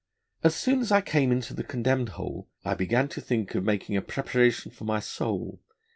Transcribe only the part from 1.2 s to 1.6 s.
into